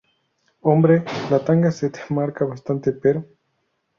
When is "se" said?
1.71-1.91